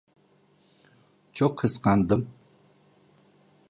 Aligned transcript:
Çok 1.33 1.57
kıskandım. 1.59 2.27